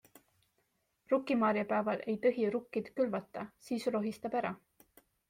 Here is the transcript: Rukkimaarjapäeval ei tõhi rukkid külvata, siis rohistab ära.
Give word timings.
Rukkimaarjapäeval 1.13 2.01
ei 2.13 2.15
tõhi 2.23 2.47
rukkid 2.55 2.89
külvata, 3.01 3.45
siis 3.69 3.87
rohistab 3.97 4.39
ära. 4.41 4.55